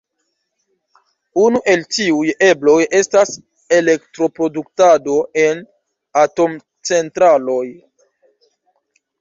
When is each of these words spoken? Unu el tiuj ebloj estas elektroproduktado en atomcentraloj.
Unu 1.41 1.59
el 1.73 1.83
tiuj 1.97 2.31
ebloj 2.47 2.77
estas 3.01 3.35
elektroproduktado 3.77 5.19
en 5.45 5.63
atomcentraloj. 6.25 7.65